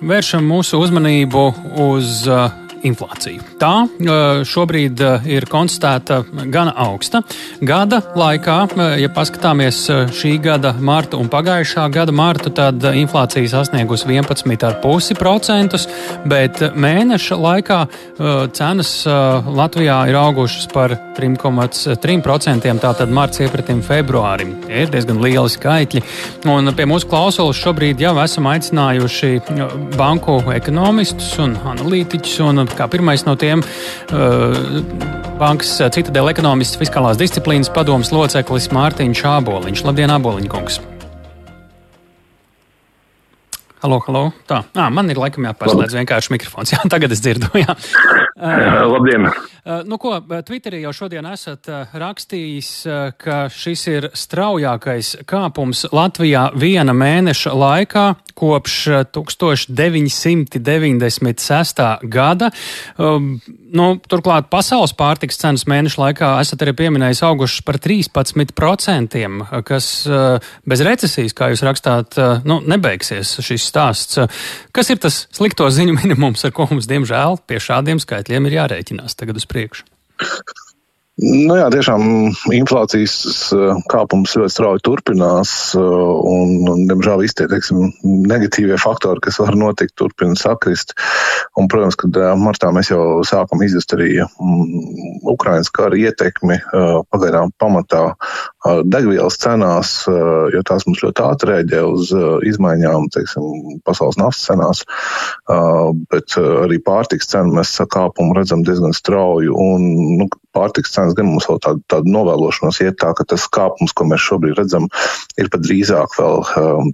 [0.00, 1.44] Vēršam mūsu uzmanību
[1.88, 2.24] uz
[2.86, 3.42] inflāciju.
[3.58, 3.86] Tā
[4.48, 7.22] šobrīd ir konstatēta gana augsta.
[7.60, 8.58] Gada laikā,
[9.00, 9.80] ja paskatāmies
[10.14, 15.80] šī gada martu un pagājušā gada martu, tad inflācija sasniegusi 11,5%,
[16.28, 17.80] bet mēneša laikā
[18.54, 22.78] cenas Latvijā ir augušas par 3,3%.
[22.78, 24.54] Tātad marts iepratim februārim.
[24.66, 26.02] Tie ir diezgan lieli skaitļi.
[26.52, 29.32] Un pie mūsu klausulas šobrīd jau esam aicinājuši
[29.96, 32.38] banku ekonomistus un analītiķus.
[32.48, 33.62] Un kā pirmais no tiem
[35.38, 39.84] bankas citadēļ ekonomists fiskālās disciplīnas padomas loceklis Mārtiņš Āboliņš.
[39.86, 40.80] Labdien, Āboliņ kungs!
[43.78, 44.32] Halo, halo.
[44.50, 46.70] Tā, à, man ir laikam jāpārslēdz vienkārši mikrofons.
[46.74, 47.46] Jā, tagad es dzirdu.
[47.60, 47.76] Jā.
[48.94, 49.28] Labdien!
[49.84, 51.68] Nu, ko, Twitterī jau šodien esat
[52.00, 52.86] rakstījis,
[53.20, 62.08] ka šis ir straujākais kāpums Latvijā viena mēneša laikā kopš 1996.
[62.08, 62.48] gada.
[62.98, 69.20] Nu, turklāt pasaules pārtiks cenas mēneša laikā esat arī pieminējis augušas par 13%,
[69.68, 70.08] kas
[70.64, 72.16] bez recesijas, kā jūs rakstāt,
[72.48, 74.20] nu, nebeigsies šis stāsts.
[74.74, 79.18] Kas ir tas slikto ziņu minimums, ar ko mums, diemžēl, pie šādiem skaitļiem ir jārēķinās
[79.18, 79.86] tagad uz priekšu?
[81.18, 82.02] Nu jā, tiešām
[82.54, 83.14] inflācijas
[83.90, 87.88] kāpums ļoti strauji turpinās, un, un diemžēl, visi tie teiksim,
[88.30, 90.94] negatīvie faktori, kas var notikt, turpina sakrist.
[91.58, 94.62] Un, protams, kad martā mēs jau sākam izjust arī um,
[95.34, 96.60] Ukrainas kara ietekmi,
[97.10, 98.04] pagaidām pamatā
[98.66, 102.10] degvielas cenās, uh, jo tās mums ļoti ātri rēģē uz
[102.48, 104.82] izmaiņām, teiksim, pasaules naftas cenās,
[106.12, 109.54] bet arī pārtiks cenu mēs kāpumu redzam diezgan strauju.
[109.54, 109.86] Un,
[110.20, 114.06] nu, pārtiks cenas gan mums vēl tādu, tādu novēlošanos iet tā, ka tas kāpums, ko
[114.08, 114.88] mēs šobrīd redzam,
[115.40, 116.42] ir pat drīzāk vēl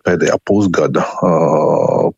[0.05, 1.05] pēdējā pusgada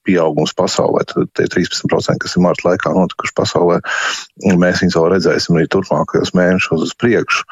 [0.07, 1.05] pieaugums pasaulē.
[1.11, 3.81] Tad tie 13%, kas ir marta laikā notikuši pasaulē,
[4.57, 7.47] mēs viņus vēl redzēsim arī turpmākajos mēnešos uz priekšu.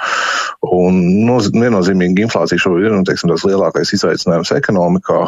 [0.75, 1.51] Un noz,
[1.85, 5.21] viennozīmīgi inflācija šobrīd ir nu, teiksim, tas lielākais izaicinājums ekonomikā.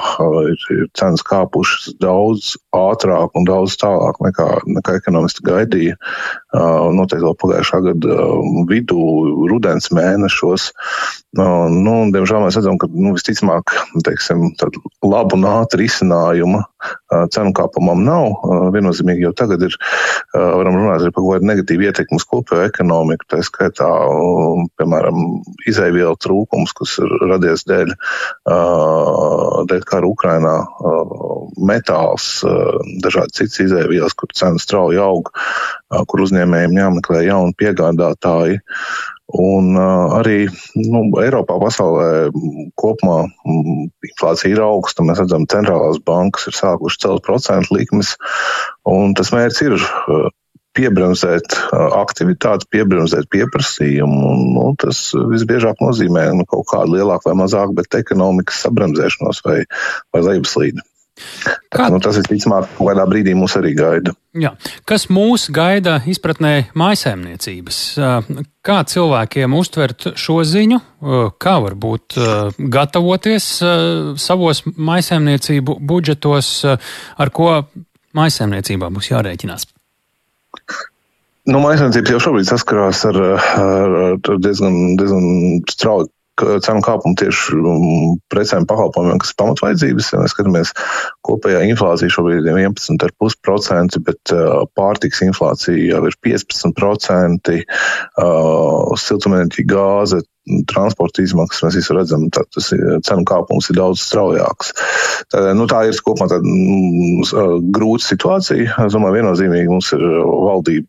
[0.51, 5.97] Ir, ir cenas kāpušas daudz ātrāk un daudz tālāk nekā, nekā ekonomisti gaidīja.
[6.55, 8.17] Noteikti vēl pagājušā gada
[8.71, 9.01] vidū,
[9.51, 10.71] rudens mēnešos.
[11.37, 13.75] Nu, diemžēl mēs redzam, ka nu, visticamāk
[14.07, 14.53] teiksim,
[15.05, 16.63] labu un ātru risinājumu
[17.35, 18.47] cenu kāpumam nav.
[18.75, 19.75] Viennozīmīgi jau tagad ir,
[20.33, 23.89] varam runāt par kaut kādu negatīvu ietekmi uz kopējo ekonomiku, tā skaitā,
[24.79, 25.21] piemēram,
[25.69, 27.95] izēvielu trūkums, kas ir radies dēļ,
[29.73, 30.57] dēļ kara Ukrainā,
[31.57, 32.31] metāls,
[33.03, 35.33] dažādi cits izēvielas, kur cenas strauji aug,
[36.11, 38.61] kur uzņēmējiem jāmeklē jauni piegādātāji.
[39.37, 40.47] Un arī
[40.79, 42.29] nu, Eiropā, pasaulē
[42.79, 43.25] kopumā
[44.07, 45.03] inflācija ir augsta.
[45.07, 48.15] Mēs redzam, ka centrālās bankas ir sākušas celt procentu likmes,
[48.87, 49.79] un tas mērķis ir
[50.77, 54.19] piebremzēt aktivitāti, piebremzēt pieprasījumu.
[54.31, 59.63] Un, nu, tas visbiežāk nozīmē nu, kaut kādu lielāku vai mazāku, bet ekonomikas sabremzēšanos vai,
[60.15, 60.85] vai lejupslīdi.
[61.73, 61.89] Kā?
[61.93, 64.13] Nu, tas visticamāk, kādā brīdī mūs arī gaida.
[64.37, 64.53] Jā.
[64.89, 67.79] Kas mūs gaida izpratnē mājasēmniecības?
[68.67, 70.81] Kā cilvēkiem uztvert šo ziņu,
[71.41, 72.19] kā varbūt
[72.77, 73.49] gatavoties
[74.21, 77.55] savos mājasēmniecību budžetos, ar ko
[78.17, 79.71] mājasēmniecībā būs jārēķinās?
[81.47, 83.17] Nu, Maisaimniecības jau šobrīd saskarās ar,
[83.63, 90.13] ar, ar diezgan, diezgan strauju cenu kāpumu tieši um, precēm pakalpojumiem, kas ir pamatvaidzības.
[90.13, 90.73] Ja mēs skatāmies,
[91.27, 100.23] kopējā inflācija šobrīd ir 11,5%, bet uh, pārtiks inflācija jau ir 15%, uh, siltumenerģija gāze
[100.71, 104.73] transporta izmaksas mēs visi redzam, tad tas cenu kāpums ir daudz straujāks.
[105.33, 108.77] Tā, nu, tā ir kopumā tāda mm, grūta situācija.
[108.87, 110.89] Es domāju, viennozīmīgi mums ir valdība,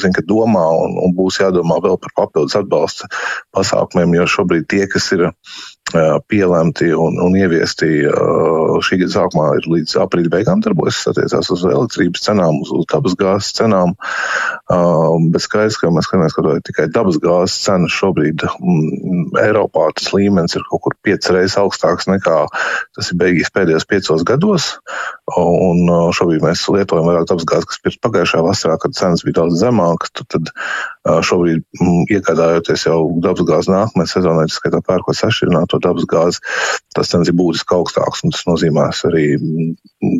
[0.00, 3.08] zin, ka domā un, un būs jādomā vēl par papildus atbalsta
[3.56, 5.28] pasākumiem, jo šobrīd tie, kas ir
[6.28, 7.86] pielemti un, un ieviesti
[8.84, 13.14] šī gada sākumā ir līdz aprīļa beigām darbojas, attiecās uz elektrības cenām, uz, uz dabas
[13.20, 13.92] gāzes cenām,
[15.34, 20.56] bet skaidrs, ka mēs skatāmies, ka tikai dabas gāzes cenas šobrīd m, Eiropā tas līmenis
[20.56, 22.38] ir kaut kur piecas reizes augstāks nekā
[22.96, 24.70] tas ir beigās pēdējos piecos gados,
[25.36, 25.84] un
[26.16, 30.14] šobrīd mēs lietojam vairāk dabas gāzes, kas pirms pagājušā vasarā, kad cenas bija daudz zemākas,
[30.16, 30.50] tad
[31.04, 36.42] šobrīd m, iegādājoties jau dabas gāzi nākamajā sezonā, tas skaitā pērkot sašķirināto to dabas gāzi,
[36.96, 38.24] tas cenas ir būtiski augstāks.
[38.24, 39.26] Tas nozīmē arī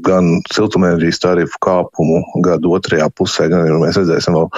[0.07, 4.51] gan siltumenerģijas tarifu kāpumu gada otrajā pusē, gan arī mēs redzēsim vēl,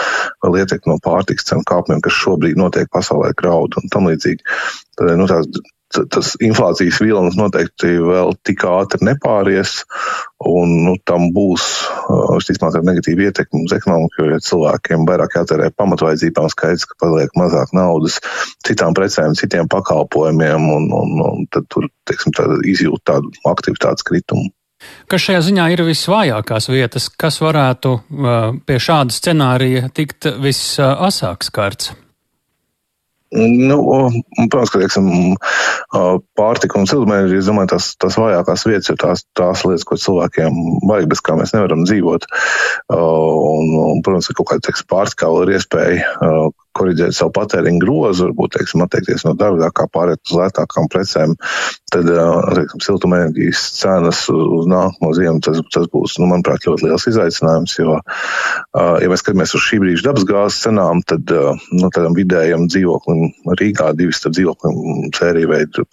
[0.47, 4.45] vēl ietekmi no pārtiks cenu kāpumiem, kas šobrīd notiek pasaulē graudu un tam līdzīgi.
[4.97, 5.49] Tad, nu, tās
[6.13, 9.79] tas inflācijas vilnis noteikti vēl tik ātri nepāries,
[10.47, 11.65] un nu, tam būs,
[12.37, 17.73] visticamāk, negatīva ietekme uz ekonomiku, jo ja cilvēkiem vairāk jātērē pamatvaidzībām skaidrs, ka paliek mazāk
[17.77, 18.21] naudas
[18.67, 24.53] citām precēm, citiem pakalpojumiem, un, un, un tad tur, teiksim, tā izjūt tādu aktivitātes kritumu.
[25.11, 27.95] Kas šajā ziņā ir visvājākās vietas, kas varētu
[28.69, 31.95] pie šāda scenārija tikt visasāks kārts?
[33.37, 33.79] Nu,
[34.49, 35.09] protams, ka teiksim,
[36.39, 40.61] pārtika un siltumnīca, es domāju, tās, tās vājākās vietas ir tās, tās lietas, ko cilvēkiem
[40.89, 42.29] vajag, bez kā mēs nevaram dzīvot.
[42.97, 46.15] Un, un protams, ka kaut kāda pārtika vēl ir iespēja
[46.77, 51.35] koriģēt savu patēriņu grozu, varbūt teiksim, atteikties no dārgākā, pārēt uz lētākām precēm,
[51.93, 57.77] tad teiksim, siltumenerģijas cenas uz nākamo ziemu tas, tas būs, nu, manuprāt, ļoti liels izaicinājums.
[57.81, 57.99] Jo,
[58.75, 64.15] ja mēs skatāmies uz šī brīža dabasgāzes cenām, tad nu, tādam vidējam dzīvoklim Rīgā divi
[64.17, 65.87] starp dzīvoklim sēriju veidu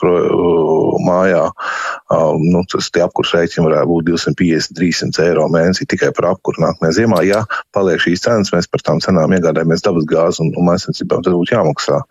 [1.03, 1.45] mājā,
[2.41, 7.21] nu, tas apkurs rēķini varētu būt 250, 300 eiro mēnesī tikai par apkuru nākamajā ziemā.
[7.27, 7.43] Ja
[7.75, 12.01] paliek šīs cenas, mēs par tām cenām iegādājamies dabasgāzi un, un mājasniecībām tas būtu jāmaksā.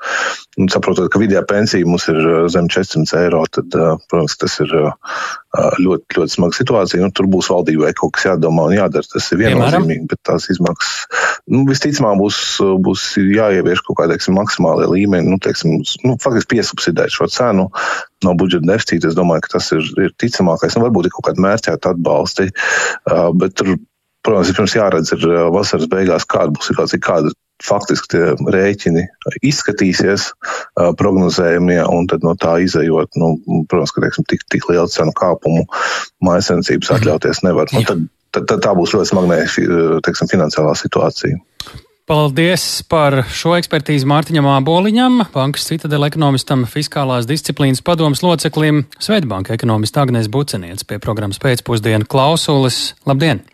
[0.61, 4.59] Un, saprotot, ka vidējā pensija mums ir uh, zem 400 eiro, tad, uh, protams, tas
[4.65, 5.17] ir uh,
[5.81, 7.03] ļoti, ļoti smaga situācija.
[7.05, 9.09] Nu, tur būs valdībai kaut kas jādomā un jādara.
[9.15, 11.07] Tas ir viennozīmīgi, bet tās izmaksas
[11.51, 12.39] nu, visticamāk būs,
[12.85, 17.69] būs jāievieš kaut kādi maksimālie līmeņi, nu, teiksim, nu, faktiski piesubsidēt šo cenu
[18.23, 19.11] no budžeta deficīta.
[19.11, 20.77] Es domāju, ka tas ir, ir ticamākais.
[20.77, 22.49] Nu, varbūt ir kaut kādi mērķēti atbalsti,
[23.41, 23.77] bet tur
[24.23, 25.25] protams, pirms jāredz ir
[25.55, 28.23] vasaras beigās, kāda būs situācija, kāda faktiski tie
[28.55, 29.05] rēķini
[29.47, 33.37] izskatīsies uh, prognozējumie, un tad no tā izējot, nu,
[33.71, 35.65] protams, ka teiksim, tik, tik lielu cenu kāpumu
[36.27, 36.99] mājasensības mhm.
[36.99, 37.71] atļauties nevar.
[37.75, 38.05] Nu, tad,
[38.35, 39.49] tad, tad tā būs ļoti smagnēja
[40.07, 41.39] teiksim, finansiālā situācija.
[42.11, 50.03] Paldies par šo ekspertīzi Mārtiņam Āboliņam, bankas citadela ekonomistam, fiskālās disciplīnas padomas loceklim, Svetbanka ekonomista
[50.03, 52.97] Agnēs Buceniec pie programmas pēcpusdienu klausulis.
[53.07, 53.45] Labdien!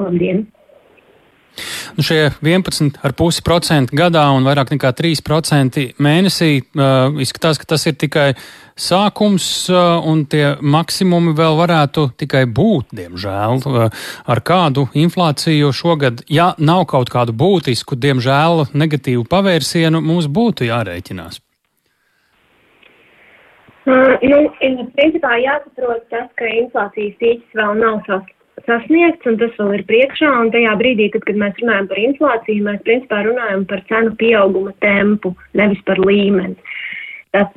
[0.00, 0.46] Labdien!
[1.96, 8.32] Nu, šie 11,5% gadā un vairāk nekā 3% mēnesī uh, izskatās, ka tas ir tikai
[8.80, 16.24] sākums, uh, un tie maksimumi vēl varētu tikai būt, diemžēl, uh, ar kādu inflāciju šogad.
[16.32, 21.42] Ja nav kaut kādu būtisku, diemžēl, negatīvu pavērsienu, mums būtu jārēķinās.
[23.82, 24.44] Uh, nu,
[24.96, 30.30] principā jāsaprot tas, ka inflācijas tīķis vēl nav sasniegts sasniegts, un tas vēl ir priekšā.
[30.42, 34.74] Un tajā brīdī, kad, kad mēs runājam par inflāciju, mēs principā runājam par cenu pieauguma
[34.84, 36.56] tempu, nevis par līmeni.
[37.32, 37.54] Tad,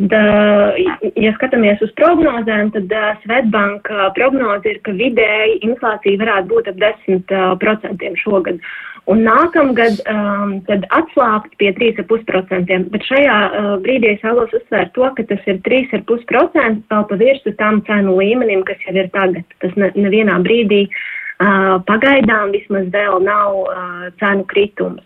[1.19, 2.93] ja skatāmies uz prognozēm, tad
[3.25, 8.61] Svetbank prognoze ir, ka vidēji inflācija varētu būt ap 10% šogad.
[9.05, 12.77] Un nākamgad um, tad atslābt pie 3,5%.
[12.93, 17.53] Bet šajā uh, brīdī es vēlos uzsvērt to, ka tas ir 3,5% vēl pa virsu
[17.59, 19.45] tam cenu līmenim, kas jau ir tagad.
[19.61, 25.05] Tas ne, nevienā brīdī uh, pagaidām vismaz vēl nav uh, cenu kritums.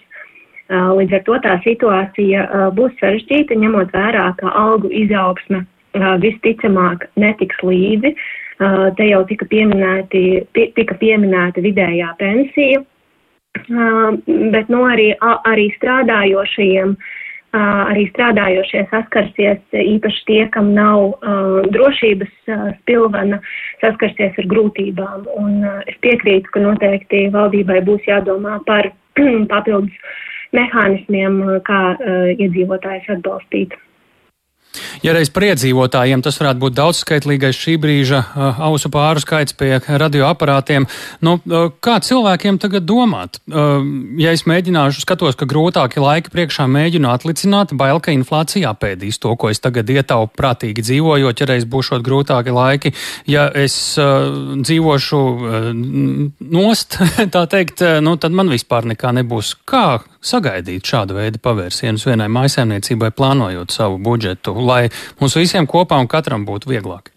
[0.69, 6.13] Uh, līdz ar to tā situācija uh, būs sarežģīta, ņemot vērā, ka algu izaugsme uh,
[6.21, 8.13] visticamāk netiks līdzi.
[8.59, 12.83] Uh, te jau tika pieminēti, tika pieminēta vidējā pensija
[14.51, 16.93] bet nu, arī, arī strādājošajiem.
[17.49, 23.39] Uh, arī strādājošie saskarsies īpaši tie, kam nav uh, drošības uh, spilvena,
[23.81, 25.23] saskarsies ar grūtībām.
[25.33, 28.91] Un uh, es piekrītu, ka noteikti valdībai būs jādomā par
[29.49, 29.97] papildus
[30.55, 33.77] mehānismiem, kā uh, iedzīvotājs atbalstīt.
[35.01, 39.79] Ja reiz par iedzīvotājiem tas varētu būt daudzskaitlīgais šī brīža uh, ausu pāru skaits pie
[39.81, 40.85] radioaparātiem,
[41.25, 43.39] nu, uh, kā cilvēkiem tagad domāt?
[43.47, 43.79] Uh,
[44.21, 49.33] ja es mēģināšu, skatos, ka grūtāki laiki priekšā mēģinu atlicināt, bail, ka inflācija apēdīs to,
[49.39, 52.93] ko es tagad ietaupu prātīgi dzīvojot, ja reiz būšot grūtāki laiki.
[53.31, 54.29] Ja es uh,
[54.61, 55.71] dzīvošu uh,
[56.59, 56.99] nost,
[57.35, 59.55] tā teikt, uh, nu, tad man vispār nekā nebūs.
[59.65, 64.89] Kā sagaidīt šādu veidu pavērsienus vienai maisaimniecībai, plānojot savu budžetu, lai
[65.21, 67.11] mums visiem kopā un katram būtu vieglāk?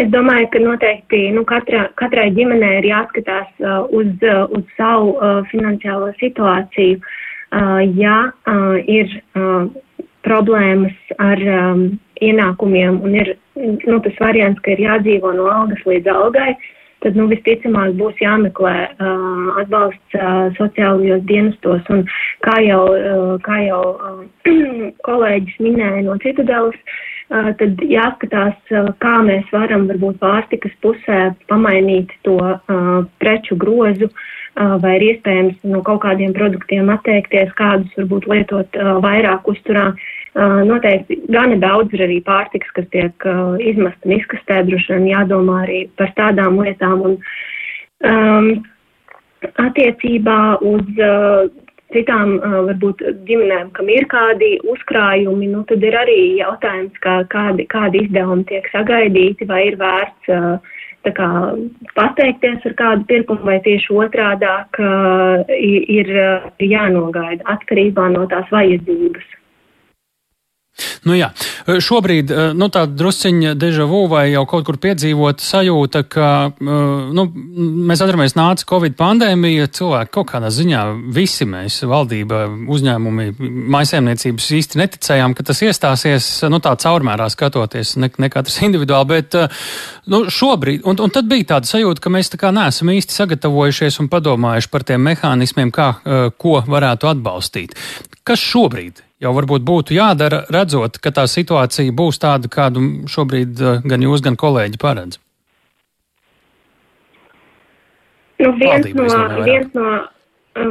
[0.00, 5.16] Es domāju, ka noteikti nu, katra, katrai ģimenei ir jāskatās uh, uz, uh, uz savu
[5.16, 7.02] uh, finansiālo situāciju.
[7.50, 9.66] Uh, ja uh, ir uh,
[10.24, 11.82] problēmas ar um,
[12.22, 17.16] ienākumiem un ir nu, tas variants, ka ir jādzīvo no algas līdz algai, uh, tad
[17.18, 21.86] nu, visticamāk būs jāmeklē uh, atbalsts uh, sociālajos dienestos.
[21.92, 22.04] Un
[22.46, 24.24] kā jau, uh, kā jau uh,
[25.08, 26.76] kolēģis minēja no citadelas,
[27.30, 32.92] uh, tad jāskatās, uh, kā mēs varam varbūt pārtikas pusē pamainīt to uh,
[33.22, 34.12] preču grozu.
[34.58, 39.92] Uh, vai ir iespējams no kaut kādiem produktiem atteikties, kādus varbūt lietot uh, vairāk uzturā,
[39.94, 45.08] Uh, noteikti gana daudz ir arī pārtiks, kas tiek uh, izmest un izkastē, droši vien
[45.10, 47.02] jādomā arī par tādām lietām.
[47.02, 47.16] Un,
[48.06, 48.50] um,
[49.58, 51.48] attiecībā uz uh,
[51.94, 57.66] citām uh, varbūt ģimenēm, kam ir kādi uzkrājumi, nu tad ir arī jautājums, kā, kādi,
[57.70, 60.78] kādi izdevumi tiek sagaidīti, vai ir vērts uh,
[61.10, 61.28] kā
[61.96, 69.39] pateikties ar kādu pirkumu, vai tieši otrādāk uh, ir, ir jānogaida atkarībā no tās vajadzības.
[71.08, 71.30] Nu jā,
[71.66, 76.28] šobrīd nu, tāda drusciņa deja vu vai jau kaut kur piedzīvot sajūta, ka
[76.60, 77.26] nu,
[77.90, 80.84] mēs atceramies nāca Covid pandēmija, cilvēki kaut kādā ziņā
[81.14, 83.28] visi mēs, valdība, uzņēmumi,
[83.76, 89.38] maisēmniecības īsti neticējām, ka tas iestāsies, nu tā caurmērā skatoties, ne, ne katrs individuāli, bet
[90.10, 94.00] nu, šobrīd, un, un tad bija tāda sajūta, ka mēs tā kā neesam īsti sagatavojušies
[94.02, 95.92] un padomājuši par tiem mehānismiem, kā,
[96.40, 97.76] ko varētu atbalstīt.
[98.26, 103.82] Kas šobrīd jau varbūt būtu jādara, redzot, ka tā situācija būs tāda, kādu šobrīd eh,
[103.84, 105.20] gan jūs, gan kolēģi paredz?
[108.40, 109.88] Nu, viens, Valdība, no, viens, no,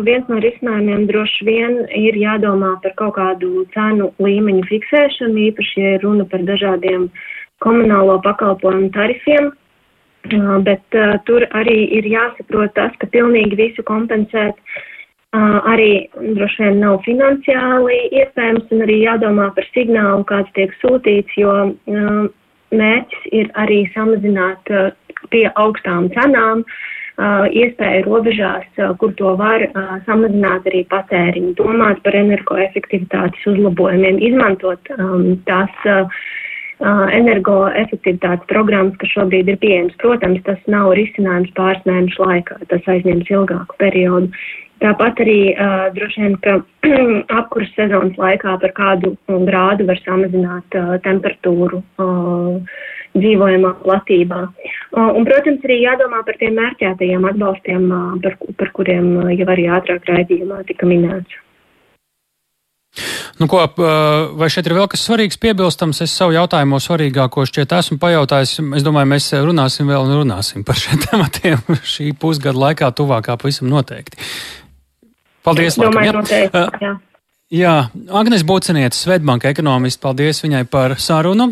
[0.05, 5.99] viens no risinājumiem droši vien ir jādomā par kaut kādu cenu līmeņu fiksēšanu, īpaši, ja
[6.01, 7.11] runa par dažādiem
[7.61, 9.53] komunālo pakalpojumu tarifiem.
[10.29, 14.81] Uh, bet uh, tur arī ir jāsaprot tas, ka pilnīgi visu kompensēt uh,
[15.37, 21.53] arī droši vien nav finansiāli iespējams un arī jādomā par signālu, kāds tiek sūtīts, jo
[22.71, 24.65] mērķis ir arī samazināt
[25.29, 26.63] pie augstām cenām
[27.19, 28.65] iespēju robežās,
[28.97, 29.65] kur to var
[30.07, 34.79] samazināt arī patēriņu, domāt par energoefektivitātes uzlabojumiem, izmantot
[35.45, 35.89] tās
[36.79, 39.97] energoefektivitātes programmas, kas šobrīd ir pieejamas.
[39.99, 44.31] Protams, tas nav risinājums pāris mēnešu laikā, tas aizņems ilgāku periodu.
[44.79, 46.59] Tāpat arī uh, droši vien, ka
[47.39, 49.15] apkurss sezonas laikā par kādu
[49.47, 52.79] grādu var samazināt uh, temperatūru uh,
[53.17, 54.45] dzīvojamā platībā.
[54.47, 59.49] Uh, un, protams, arī jādomā par tiem mērķētajiem atbalstiem, uh, par, par kuriem uh, jau
[59.51, 61.43] arī ātrāk raidījumā tika minēts.
[63.39, 63.61] Nu, ko,
[64.35, 66.01] vai šeit ir vēl kas svarīgs piebilstams?
[66.03, 68.57] Es savu jautājumu svarīgāko šķiet esmu pajautājis.
[68.75, 73.69] Es domāju, mēs runāsim vēl un runāsim par šiem tematiem šī pusgada laikā tuvākā pavisam
[73.71, 74.19] noteikti.
[75.49, 76.17] Paldies, Domāju, laikam, jā.
[76.21, 76.95] Noteikti, jā.
[77.49, 81.47] Jā, Agnēs Bucinietis, Svetbanka ekonomists, paldies viņai par sarunu.